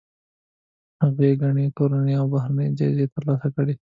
[1.01, 3.73] هغې ګڼې کورنۍ او بهرنۍ جایزې ترلاسه کړي.